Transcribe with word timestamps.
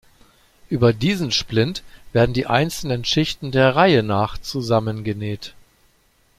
Über 0.67 0.93
diesen 0.93 1.31
Splint 1.31 1.83
werden 2.11 2.33
die 2.33 2.47
einzelnen 2.47 3.05
Schichten 3.05 3.51
der 3.51 3.75
Reihe 3.75 4.01
nach 4.01 4.39
zusammengenäht. 4.39 5.53